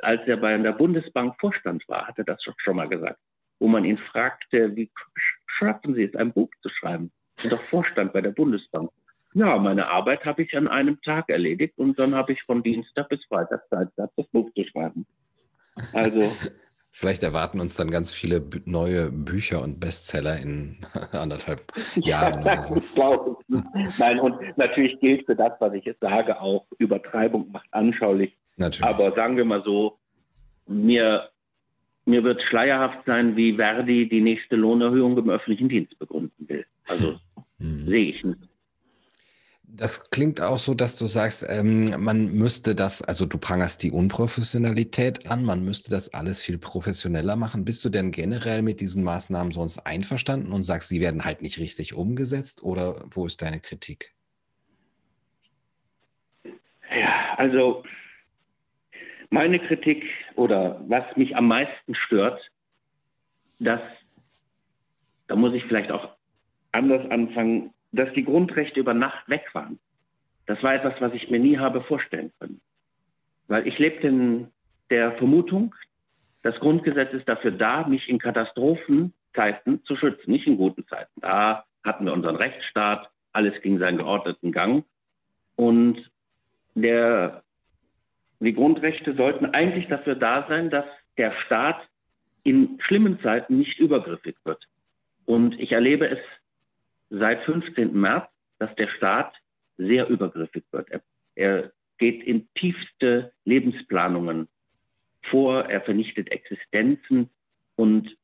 als 0.01 0.21
er 0.27 0.37
bei 0.37 0.57
der 0.57 0.71
Bundesbank 0.71 1.39
Vorstand 1.39 1.87
war, 1.87 2.07
hatte 2.07 2.23
das 2.23 2.41
schon 2.57 2.75
mal 2.75 2.89
gesagt, 2.89 3.19
wo 3.59 3.67
man 3.67 3.85
ihn 3.85 3.97
fragte, 3.97 4.75
wie 4.75 4.91
schaffen 5.45 5.93
Sie 5.95 6.03
es, 6.03 6.15
ein 6.15 6.33
Buch 6.33 6.49
zu 6.61 6.69
schreiben? 6.69 7.11
Bin 7.41 7.51
doch 7.51 7.59
Vorstand 7.59 8.13
bei 8.13 8.21
der 8.21 8.31
Bundesbank. 8.31 8.89
Ja, 9.33 9.57
meine 9.57 9.87
Arbeit 9.87 10.25
habe 10.25 10.41
ich 10.41 10.57
an 10.57 10.67
einem 10.67 10.99
Tag 11.01 11.29
erledigt 11.29 11.77
und 11.77 11.99
dann 11.99 12.15
habe 12.15 12.33
ich 12.33 12.41
von 12.43 12.63
Dienstag 12.63 13.09
bis 13.09 13.23
Freitag 13.25 13.67
Zeit 13.69 13.95
gehabt, 13.95 14.13
das 14.17 14.27
Buch 14.29 14.49
zu 14.55 14.63
schreiben. 14.65 15.05
Also 15.93 16.21
Vielleicht 16.91 17.23
erwarten 17.23 17.59
uns 17.59 17.75
dann 17.75 17.91
ganz 17.91 18.11
viele 18.11 18.43
neue 18.65 19.11
Bücher 19.11 19.61
und 19.63 19.79
Bestseller 19.79 20.37
in 20.39 20.77
anderthalb 21.11 21.71
Jahren. 21.95 22.43
Ja, 22.43 22.63
so. 22.63 22.81
glaube 22.95 23.37
Nein, 23.97 24.19
und 24.19 24.35
natürlich 24.57 24.99
gilt 24.99 25.25
für 25.25 25.35
das, 25.35 25.53
was 25.59 25.73
ich 25.73 25.85
jetzt 25.85 26.01
sage, 26.01 26.41
auch 26.41 26.65
Übertreibung 26.77 27.51
macht 27.51 27.67
anschaulich. 27.71 28.35
Natürlich. 28.57 28.83
Aber 28.83 29.13
sagen 29.13 29.37
wir 29.37 29.45
mal 29.45 29.63
so, 29.63 29.97
mir, 30.67 31.29
mir 32.05 32.23
wird 32.23 32.41
schleierhaft 32.43 33.05
sein, 33.05 33.35
wie 33.35 33.55
Verdi 33.55 34.09
die 34.09 34.21
nächste 34.21 34.55
Lohnerhöhung 34.55 35.17
im 35.17 35.29
öffentlichen 35.29 35.69
Dienst 35.69 35.97
begründen 35.99 36.49
will. 36.49 36.65
Also 36.87 37.19
hm. 37.59 37.85
sehe 37.85 38.09
ich 38.09 38.23
nicht. 38.23 38.48
Das 39.71 40.09
klingt 40.09 40.41
auch 40.41 40.57
so, 40.57 40.73
dass 40.73 40.97
du 40.97 41.05
sagst, 41.05 41.45
ähm, 41.47 41.93
man 42.03 42.33
müsste 42.33 42.75
das, 42.75 43.01
also 43.01 43.25
du 43.25 43.37
prangerst 43.37 43.81
die 43.83 43.91
Unprofessionalität 43.91 45.29
an, 45.29 45.45
man 45.45 45.63
müsste 45.63 45.89
das 45.89 46.13
alles 46.13 46.41
viel 46.41 46.57
professioneller 46.57 47.35
machen. 47.35 47.65
Bist 47.65 47.85
du 47.85 47.89
denn 47.89 48.11
generell 48.11 48.61
mit 48.61 48.81
diesen 48.81 49.03
Maßnahmen 49.03 49.53
sonst 49.53 49.79
einverstanden 49.85 50.51
und 50.51 50.63
sagst, 50.63 50.89
sie 50.89 50.99
werden 50.99 51.23
halt 51.23 51.41
nicht 51.41 51.59
richtig 51.59 51.93
umgesetzt 51.93 52.63
oder 52.63 53.05
wo 53.11 53.25
ist 53.25 53.41
deine 53.41 53.59
Kritik? 53.59 54.13
Ja, 56.43 57.35
also 57.37 57.83
meine 59.29 59.59
Kritik 59.59 60.03
oder 60.35 60.83
was 60.87 61.05
mich 61.15 61.35
am 61.37 61.47
meisten 61.47 61.95
stört, 61.95 62.41
dass, 63.59 63.81
da 65.27 65.35
muss 65.35 65.53
ich 65.53 65.63
vielleicht 65.65 65.91
auch 65.91 66.15
anders 66.71 67.09
anfangen, 67.11 67.73
dass 67.91 68.11
die 68.13 68.23
Grundrechte 68.23 68.79
über 68.79 68.93
Nacht 68.93 69.27
weg 69.29 69.49
waren. 69.53 69.79
Das 70.45 70.61
war 70.63 70.73
etwas, 70.73 70.93
was 70.99 71.13
ich 71.13 71.29
mir 71.29 71.39
nie 71.39 71.57
habe 71.57 71.81
vorstellen 71.81 72.31
können. 72.39 72.61
Weil 73.47 73.67
ich 73.67 73.77
lebte 73.79 74.07
in 74.07 74.47
der 74.89 75.11
Vermutung, 75.13 75.75
das 76.41 76.59
Grundgesetz 76.59 77.13
ist 77.13 77.27
dafür 77.27 77.51
da, 77.51 77.85
mich 77.87 78.07
in 78.07 78.19
Katastrophenzeiten 78.19 79.83
zu 79.83 79.95
schützen, 79.95 80.31
nicht 80.31 80.47
in 80.47 80.57
guten 80.57 80.87
Zeiten. 80.87 81.21
Da 81.21 81.65
hatten 81.83 82.05
wir 82.05 82.13
unseren 82.13 82.35
Rechtsstaat, 82.35 83.09
alles 83.33 83.61
ging 83.61 83.79
seinen 83.79 83.97
geordneten 83.97 84.51
Gang. 84.51 84.85
Und 85.55 86.09
der, 86.75 87.43
die 88.39 88.53
Grundrechte 88.53 89.15
sollten 89.15 89.47
eigentlich 89.47 89.87
dafür 89.87 90.15
da 90.15 90.45
sein, 90.47 90.69
dass 90.69 90.85
der 91.17 91.33
Staat 91.45 91.87
in 92.43 92.79
schlimmen 92.81 93.19
Zeiten 93.21 93.57
nicht 93.57 93.77
übergriffig 93.79 94.35
wird. 94.45 94.65
Und 95.25 95.59
ich 95.59 95.71
erlebe 95.71 96.07
es 96.09 96.19
seit 97.09 97.43
15. 97.43 97.93
März, 97.93 98.29
dass 98.59 98.73
der 98.75 98.87
Staat 98.87 99.33
sehr 99.77 100.07
übergriffig 100.09 100.63
wird. 100.71 100.89
Er, 100.89 101.01
er 101.35 101.71
geht 101.97 102.23
in 102.23 102.47
tiefste 102.55 103.31
Lebensplanungen 103.45 104.47
vor, 105.23 105.65
er 105.65 105.81
vernichtet 105.81 106.31
Existenzen 106.31 107.29
und, 107.75 108.15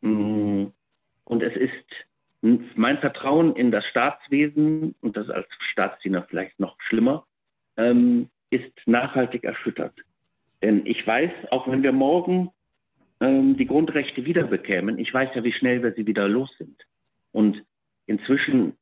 mm, 0.00 0.66
und 1.24 1.42
es 1.42 1.56
ist 1.56 1.84
mein 2.42 2.98
Vertrauen 2.98 3.54
in 3.54 3.70
das 3.70 3.84
Staatswesen, 3.86 4.94
und 5.00 5.16
das 5.16 5.28
als 5.28 5.46
Staatsdiener 5.72 6.22
vielleicht 6.22 6.58
noch 6.58 6.80
schlimmer, 6.80 7.26
ähm, 7.76 8.30
ist 8.48 8.72
nachhaltig 8.86 9.44
erschüttert. 9.44 9.94
Denn 10.62 10.86
ich 10.86 11.06
weiß, 11.06 11.30
auch 11.50 11.68
wenn 11.68 11.82
wir 11.82 11.92
morgen 11.92 12.50
ähm, 13.20 13.56
die 13.56 13.66
Grundrechte 13.66 14.24
wiederbekämen, 14.24 14.98
ich 14.98 15.12
weiß 15.12 15.30
ja, 15.34 15.44
wie 15.44 15.52
schnell 15.52 15.82
wir 15.82 15.92
sie 15.92 16.06
wieder 16.06 16.28
los 16.28 16.50
sind. 16.58 16.82
Und 17.32 17.62
inzwischen 18.10 18.76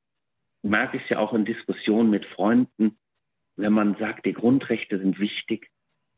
merke 0.62 0.96
ich 0.96 1.02
es 1.04 1.10
ja 1.10 1.18
auch 1.18 1.34
in 1.34 1.44
Diskussionen 1.44 2.10
mit 2.10 2.24
Freunden, 2.24 2.98
wenn 3.56 3.72
man 3.72 3.94
sagt, 3.96 4.24
die 4.24 4.32
Grundrechte 4.32 4.98
sind 4.98 5.20
wichtig, 5.20 5.70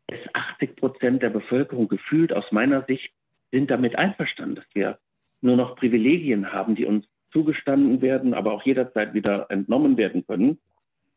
ist 0.07 0.35
80 0.35 0.77
Prozent 0.77 1.23
der 1.23 1.31
Bevölkerung 1.31 1.89
gefühlt 1.89 2.33
aus 2.33 2.51
meiner 2.53 2.85
Sicht 2.85 3.13
sind 3.51 3.71
damit 3.71 3.97
einverstanden, 3.97 4.55
dass 4.57 4.75
wir 4.75 4.99
nur 5.41 5.57
noch 5.57 5.75
Privilegien 5.75 6.53
haben, 6.53 6.77
die 6.77 6.85
uns 6.85 7.05
zugestanden 7.33 8.01
werden, 8.01 8.33
aber 8.33 8.53
auch 8.53 8.63
jederzeit 8.65 9.13
wieder 9.13 9.47
entnommen 9.51 9.97
werden 9.97 10.25
können, 10.27 10.59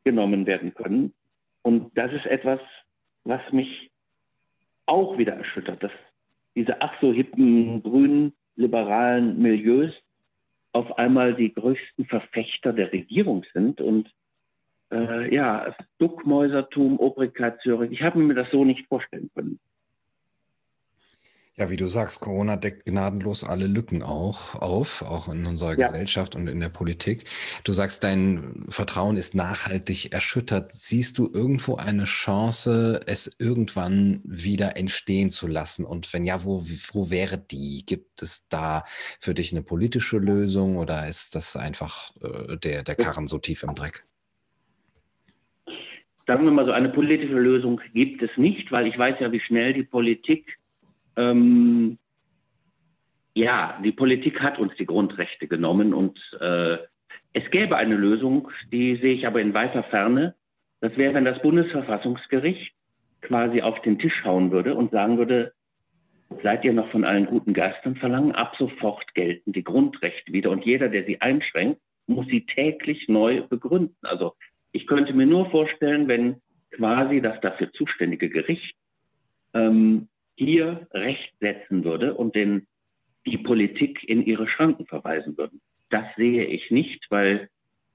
genommen 0.04 0.46
werden 0.48 0.74
können. 0.74 1.14
Und 1.62 1.96
das 1.98 2.12
ist 2.12 2.26
etwas, 2.26 2.60
was 3.24 3.42
mich 3.52 3.92
auch 4.88 5.18
wieder 5.18 5.34
erschüttert, 5.34 5.84
dass 5.84 5.92
diese 6.56 6.82
ach 6.82 6.94
so 7.02 7.14
hippen, 7.14 7.84
grünen, 7.84 8.34
liberalen 8.56 9.40
Milieus 9.40 9.94
auf 10.74 10.98
einmal 10.98 11.36
die 11.36 11.54
größten 11.54 12.06
Verfechter 12.06 12.74
der 12.74 12.92
Regierung 12.92 13.46
sind 13.54 13.80
und 13.80 14.12
äh, 14.92 15.34
ja, 15.34 15.76
Duckmäusertum, 16.00 17.00
Obrigkeitshörig. 17.00 17.92
Ich 17.92 18.02
habe 18.02 18.20
mir 18.20 18.34
das 18.34 18.50
so 18.52 18.66
nicht 18.66 18.88
vorstellen 18.88 19.30
können. 19.34 19.60
Ja, 21.56 21.70
wie 21.70 21.78
du 21.78 21.88
sagst, 21.88 22.20
Corona 22.20 22.56
deckt 22.56 22.88
gnadenlos 22.88 23.44
alle 23.44 23.68
Lücken 23.68 24.02
auch 24.02 24.56
auf, 24.56 25.04
auch 25.04 25.32
in 25.32 25.46
unserer 25.46 25.78
ja. 25.78 25.86
Gesellschaft 25.86 26.36
und 26.36 26.48
in 26.48 26.60
der 26.60 26.70
Politik. 26.70 27.26
Du 27.64 27.74
sagst, 27.74 28.04
dein 28.04 28.66
Vertrauen 28.70 29.18
ist 29.18 29.36
nachhaltig 29.36 30.14
erschüttert. 30.14 30.72
Siehst 30.74 31.20
du 31.20 31.30
irgendwo 31.32 31.76
eine 31.76 32.06
Chance, 32.06 33.02
es 33.06 33.36
irgendwann 33.38 34.22
wieder 34.24 34.78
entstehen 34.78 35.30
zu 35.30 35.46
lassen? 35.46 35.86
Und 35.86 36.12
wenn 36.12 36.24
ja, 36.24 36.44
wo, 36.44 36.64
wo 36.92 37.12
wäre 37.12 37.38
die? 37.38 37.84
Gibt 37.86 38.24
es 38.24 38.48
da 38.48 38.84
für 39.20 39.36
dich 39.36 39.52
eine 39.52 39.62
politische 39.62 40.18
Lösung 40.18 40.78
oder 40.78 41.08
ist 41.08 41.36
das 41.36 41.56
einfach 41.56 42.10
äh, 42.24 42.58
der, 42.58 42.82
der 42.82 42.96
Karren 42.96 43.28
so 43.28 43.38
tief 43.38 43.62
im 43.62 43.76
Dreck? 43.76 44.06
Sagen 46.26 46.46
wir 46.46 46.52
mal 46.52 46.66
so, 46.66 46.72
eine 46.72 46.90
politische 46.90 47.38
Lösung 47.38 47.80
gibt 47.94 48.24
es 48.24 48.32
nicht, 48.38 48.72
weil 48.72 48.88
ich 48.88 48.98
weiß 48.98 49.18
ja, 49.20 49.32
wie 49.32 49.42
schnell 49.42 49.74
die 49.74 49.84
Politik 49.84 50.58
ähm, 51.16 51.98
ja, 53.36 53.80
die 53.84 53.92
Politik 53.92 54.42
hat 54.42 54.60
uns 54.60 54.76
die 54.76 54.86
Grundrechte 54.86 55.48
genommen 55.48 55.94
und 55.94 56.20
äh, 56.40 56.78
es 57.34 57.50
gäbe 57.50 57.78
eine 57.78 57.96
Lösung, 57.96 58.50
die 58.72 58.96
sehe 58.98 59.16
ich 59.16 59.26
aber 59.26 59.42
in 59.42 59.54
weiter 59.54 59.84
Ferne. 59.84 60.36
Das 60.82 60.96
wäre, 60.98 61.16
wenn 61.16 61.26
das 61.26 61.42
Bundesverfassungsgericht 61.42 62.74
quasi 63.22 63.62
auf 63.62 63.82
den 63.82 63.98
Tisch 63.98 64.24
hauen 64.24 64.52
würde 64.52 64.76
und 64.76 64.92
sagen 64.92 65.18
würde, 65.18 65.54
seid 66.44 66.64
ihr 66.64 66.74
noch 66.74 66.90
von 66.92 67.04
allen 67.04 67.26
guten 67.26 67.54
Geistern 67.54 67.96
verlangen, 67.96 68.34
ab 68.34 68.56
sofort 68.58 69.14
gelten 69.16 69.52
die 69.52 69.64
Grundrechte 69.64 70.32
wieder 70.32 70.52
und 70.52 70.66
jeder, 70.66 70.90
der 70.90 71.06
sie 71.06 71.22
einschränkt, 71.22 71.80
muss 72.06 72.28
sie 72.28 72.46
täglich 72.46 73.08
neu 73.08 73.42
begründen. 73.42 73.96
Also 74.02 74.34
ich 74.72 74.88
könnte 74.88 75.14
mir 75.14 75.26
nur 75.26 75.50
vorstellen, 75.50 76.08
wenn 76.08 76.42
quasi 76.72 77.22
das 77.22 77.40
dafür 77.42 77.72
zuständige 77.72 78.30
Gericht 78.30 78.76
ähm, 79.54 80.08
hier 80.36 80.88
Recht 80.92 81.34
setzen 81.40 81.84
würde 81.84 82.14
und 82.14 82.36
den, 82.36 82.68
die 83.26 83.38
Politik 83.38 84.04
in 84.04 84.26
ihre 84.26 84.48
Schranken 84.48 84.86
verweisen 84.86 85.38
würde. 85.38 85.56
Das 85.90 86.06
sehe 86.16 86.46
ich 86.46 86.72
nicht, 86.72 87.06
weil 87.10 87.50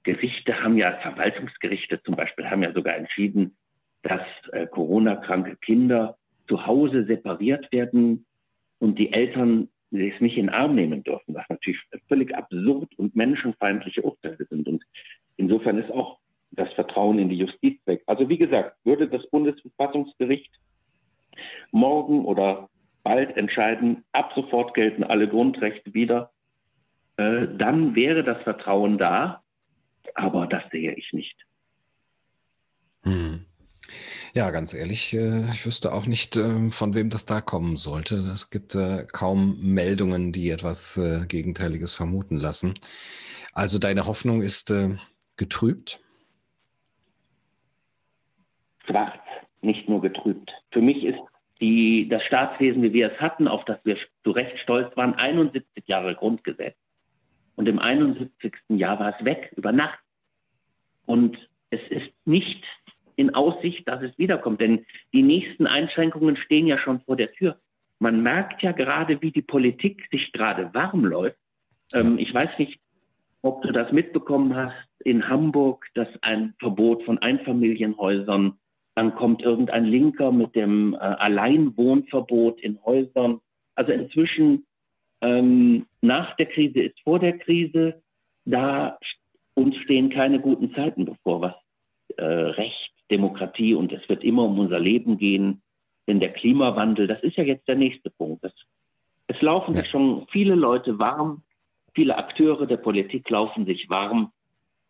Gerichte 0.04 0.62
haben 0.62 0.78
ja, 0.78 0.96
Verwaltungsgerichte 0.98 2.02
zum 2.02 2.16
Beispiel, 2.16 2.48
haben 2.48 2.62
ja 2.62 2.72
sogar 2.72 2.96
entschieden, 2.96 3.56
dass 4.02 4.22
äh, 4.52 4.66
Corona-kranke 4.66 5.56
Kinder 5.56 6.16
zu 6.46 6.64
Hause 6.66 7.04
separiert 7.04 7.70
werden 7.72 8.24
und 8.78 8.98
die 8.98 9.12
Eltern 9.12 9.68
es 9.90 10.20
nicht 10.20 10.36
in 10.36 10.46
den 10.46 10.54
Arm 10.54 10.74
nehmen 10.74 11.02
dürfen, 11.02 11.34
was 11.34 11.48
natürlich 11.48 11.80
völlig 12.08 12.34
absurd 12.34 12.94
und 12.98 13.16
menschenfeindliche 13.16 14.02
Urteile 14.02 14.46
sind. 14.48 14.68
Und 14.68 14.84
insofern 15.36 15.78
ist 15.78 15.90
auch 15.90 16.18
das 16.50 16.72
Vertrauen 16.74 17.18
in 17.18 17.28
die 17.28 17.38
Justiz 17.38 17.80
weg. 17.86 18.02
Also 18.06 18.28
wie 18.28 18.38
gesagt, 18.38 18.76
würde 18.84 19.08
das 19.08 19.28
Bundesverfassungsgericht 19.30 20.50
morgen 21.70 22.24
oder 22.24 22.68
bald 23.02 23.36
entscheiden, 23.36 24.04
ab 24.12 24.32
sofort 24.34 24.74
gelten 24.74 25.04
alle 25.04 25.28
Grundrechte 25.28 25.94
wieder, 25.94 26.30
äh, 27.16 27.46
dann 27.56 27.94
wäre 27.94 28.22
das 28.22 28.42
Vertrauen 28.42 28.98
da, 28.98 29.42
aber 30.14 30.46
das 30.46 30.62
sehe 30.70 30.92
ich 30.94 31.12
nicht. 31.12 31.36
Hm. 33.02 33.44
Ja, 34.34 34.50
ganz 34.50 34.74
ehrlich, 34.74 35.14
äh, 35.14 35.50
ich 35.50 35.64
wüsste 35.64 35.92
auch 35.92 36.06
nicht, 36.06 36.36
äh, 36.36 36.70
von 36.70 36.94
wem 36.94 37.10
das 37.10 37.24
da 37.24 37.40
kommen 37.40 37.76
sollte. 37.76 38.16
Es 38.16 38.50
gibt 38.50 38.74
äh, 38.74 39.06
kaum 39.10 39.58
Meldungen, 39.60 40.32
die 40.32 40.50
etwas 40.50 41.00
Gegenteiliges 41.28 41.94
vermuten 41.94 42.36
lassen. 42.36 42.74
Also 43.52 43.78
deine 43.78 44.06
Hoffnung 44.06 44.42
ist 44.42 44.72
getrübt? 45.36 46.00
Schwarz, 48.86 49.18
nicht 49.62 49.88
nur 49.88 50.00
getrübt. 50.00 50.52
Für 50.70 50.80
mich 50.80 51.02
ist 51.02 51.18
die, 51.60 52.08
das 52.08 52.22
Staatswesen, 52.24 52.82
wie 52.82 52.92
wir 52.92 53.12
es 53.12 53.20
hatten, 53.20 53.48
auf 53.48 53.64
das 53.64 53.78
wir 53.84 53.96
zu 54.22 54.30
Recht 54.30 54.58
stolz 54.60 54.96
waren, 54.96 55.14
71 55.14 55.86
Jahre 55.86 56.14
Grundgesetz. 56.14 56.76
Und 57.56 57.68
im 57.68 57.78
71. 57.78 58.52
Jahr 58.68 59.00
war 59.00 59.18
es 59.18 59.24
weg, 59.24 59.52
über 59.56 59.72
Nacht. 59.72 59.98
Und 61.06 61.36
es 61.70 61.80
ist 61.90 62.12
nicht 62.24 62.62
in 63.16 63.34
Aussicht, 63.34 63.88
dass 63.88 64.00
es 64.02 64.16
wiederkommt. 64.16 64.60
Denn 64.60 64.86
die 65.12 65.22
nächsten 65.22 65.66
Einschränkungen 65.66 66.36
stehen 66.36 66.66
ja 66.68 66.78
schon 66.78 67.00
vor 67.00 67.16
der 67.16 67.32
Tür. 67.32 67.58
Man 67.98 68.22
merkt 68.22 68.62
ja 68.62 68.70
gerade, 68.70 69.20
wie 69.22 69.32
die 69.32 69.42
Politik 69.42 70.06
sich 70.12 70.30
gerade 70.32 70.72
warm 70.72 71.04
läuft. 71.04 71.38
Ähm, 71.92 72.18
ich 72.18 72.32
weiß 72.32 72.50
nicht, 72.58 72.78
ob 73.42 73.62
du 73.62 73.72
das 73.72 73.90
mitbekommen 73.90 74.54
hast 74.54 74.76
in 75.00 75.28
Hamburg, 75.28 75.86
dass 75.94 76.08
ein 76.22 76.54
Verbot 76.60 77.02
von 77.04 77.18
Einfamilienhäusern, 77.18 78.58
dann 78.98 79.14
kommt 79.14 79.42
irgendein 79.42 79.84
Linker 79.84 80.32
mit 80.32 80.56
dem 80.56 80.94
äh, 80.94 80.96
Alleinwohnverbot 80.96 82.60
in 82.60 82.82
Häusern. 82.84 83.38
Also 83.76 83.92
inzwischen 83.92 84.66
ähm, 85.20 85.86
nach 86.00 86.34
der 86.34 86.46
Krise 86.46 86.80
ist 86.80 86.98
vor 87.04 87.20
der 87.20 87.38
Krise. 87.38 88.02
Da 88.44 88.98
uns 89.54 89.76
stehen 89.76 90.10
keine 90.10 90.40
guten 90.40 90.74
Zeiten 90.74 91.04
bevor, 91.04 91.40
was 91.40 91.54
äh, 92.16 92.24
Recht 92.24 92.90
Demokratie 93.08 93.72
und 93.72 93.92
es 93.92 94.08
wird 94.08 94.24
immer 94.24 94.42
um 94.46 94.58
unser 94.58 94.80
Leben 94.80 95.16
gehen. 95.16 95.62
Denn 96.08 96.18
der 96.18 96.32
Klimawandel, 96.32 97.06
das 97.06 97.22
ist 97.22 97.36
ja 97.36 97.44
jetzt 97.44 97.68
der 97.68 97.76
nächste 97.76 98.10
Punkt. 98.10 98.42
Das, 98.42 98.52
es 99.28 99.40
laufen 99.40 99.76
ja. 99.76 99.82
sich 99.82 99.90
schon 99.90 100.26
viele 100.32 100.56
Leute 100.56 100.98
warm, 100.98 101.44
viele 101.94 102.18
Akteure 102.18 102.66
der 102.66 102.78
Politik 102.78 103.30
laufen 103.30 103.64
sich 103.64 103.88
warm, 103.88 104.32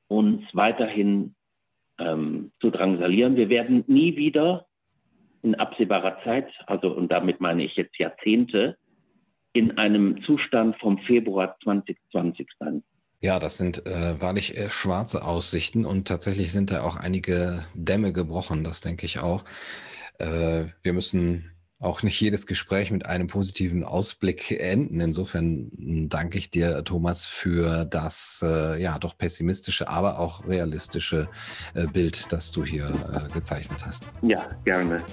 uns 0.09 0.45
weiterhin 0.55 1.35
ähm, 1.99 2.53
zu 2.61 2.71
drangsalieren. 2.71 3.37
Wir 3.37 3.49
werden 3.49 3.85
nie 3.87 4.17
wieder 4.17 4.67
in 5.43 5.55
absehbarer 5.55 6.19
Zeit, 6.25 6.49
also 6.67 6.89
und 6.91 7.13
damit 7.13 7.41
meine 7.41 7.65
ich 7.65 7.77
jetzt 7.77 7.99
Jahrzehnte, 7.99 8.77
in 9.53 9.79
einem 9.79 10.23
Zustand 10.25 10.77
vom 10.79 10.99
Februar 10.99 11.57
2020 11.63 12.49
sein. 12.59 12.83
Ja, 13.21 13.41
das 13.41 13.59
sind 13.59 13.85
äh, 13.87 14.21
wahrlich 14.21 14.57
äh, 14.57 14.71
schwarze 14.71 15.25
Aussichten 15.25 15.85
und 15.85 16.07
tatsächlich 16.07 16.53
sind 16.53 16.71
da 16.71 16.83
auch 16.83 16.97
einige 16.97 17.65
Dämme 17.75 18.13
gebrochen, 18.13 18.63
das 18.63 18.81
denke 18.81 19.07
ich 19.07 19.19
auch. 19.19 19.45
Äh, 20.19 20.67
wir 20.83 20.93
müssen 20.93 21.51
auch 21.81 22.03
nicht 22.03 22.21
jedes 22.21 22.47
Gespräch 22.47 22.91
mit 22.91 23.07
einem 23.07 23.29
positiven 23.29 23.85
Ausblick 23.85 24.51
enden. 24.51 25.01
Insofern 25.01 25.71
danke 26.09 26.39
ich 26.39 26.51
dir, 26.51 26.83
Thomas, 26.85 27.27
für 27.27 27.85
das 27.85 28.45
äh, 28.45 28.83
ja 28.83 28.99
doch 28.99 29.17
pessimistische, 29.17 29.89
aber 29.89 30.19
auch 30.19 30.47
realistische 30.47 31.29
äh, 31.75 31.87
Bild, 31.87 32.33
das 32.33 32.51
du 32.51 32.65
hier 32.65 32.89
äh, 33.13 33.33
gezeichnet 33.33 33.85
hast. 33.87 34.05
Ja, 34.23 34.45
gerne. 34.65 35.05